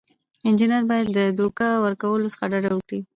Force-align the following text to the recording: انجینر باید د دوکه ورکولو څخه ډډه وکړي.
انجینر 0.47 0.83
باید 0.89 1.07
د 1.17 1.19
دوکه 1.39 1.67
ورکولو 1.85 2.31
څخه 2.33 2.45
ډډه 2.51 2.71
وکړي. 2.75 2.99